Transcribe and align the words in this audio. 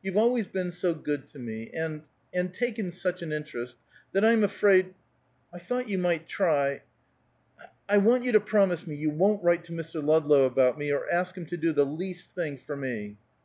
"You've 0.00 0.16
always 0.16 0.46
been 0.46 0.70
so 0.70 0.94
good 0.94 1.26
to 1.30 1.40
me 1.40 1.70
and 1.74 2.02
and 2.32 2.54
taken 2.54 2.92
such 2.92 3.20
an 3.20 3.32
interest, 3.32 3.78
that 4.12 4.24
I'm 4.24 4.44
afraid 4.44 4.94
I 5.52 5.58
thought 5.58 5.88
you 5.88 5.98
might 5.98 6.28
try 6.28 6.82
I 7.88 7.96
want 7.96 8.22
you 8.22 8.30
to 8.30 8.40
promise 8.40 8.86
me 8.86 8.94
you 8.94 9.10
won't 9.10 9.42
write 9.42 9.64
to 9.64 9.72
Mr. 9.72 10.00
Ludlow 10.00 10.44
about 10.44 10.78
me, 10.78 10.92
or 10.92 11.12
ask 11.12 11.36
him 11.36 11.46
to 11.46 11.56
do 11.56 11.72
the 11.72 11.84
least 11.84 12.32
thing, 12.32 12.58
for 12.58 12.76
me!" 12.76 13.16